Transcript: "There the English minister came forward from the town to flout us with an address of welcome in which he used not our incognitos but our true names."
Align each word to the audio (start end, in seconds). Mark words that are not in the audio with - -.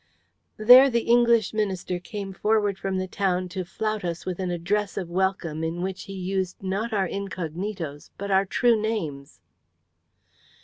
"There 0.57 0.89
the 0.89 1.01
English 1.03 1.53
minister 1.53 1.99
came 1.99 2.33
forward 2.33 2.79
from 2.79 2.97
the 2.97 3.05
town 3.07 3.49
to 3.49 3.63
flout 3.63 4.03
us 4.03 4.25
with 4.25 4.39
an 4.39 4.49
address 4.49 4.97
of 4.97 5.11
welcome 5.11 5.63
in 5.63 5.83
which 5.83 6.05
he 6.05 6.13
used 6.15 6.63
not 6.63 6.91
our 6.91 7.05
incognitos 7.07 8.09
but 8.17 8.31
our 8.31 8.47
true 8.47 8.75
names." 8.81 9.41